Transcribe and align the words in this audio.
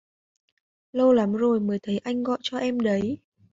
Lâu 0.93 1.13
lắm 1.13 1.33
rồi 1.33 1.59
mới 1.59 1.79
thấy 1.83 1.97
anh 1.97 2.23
gọi 2.23 2.37
cho 2.41 2.57
em 2.57 2.79
đấy 2.79 3.17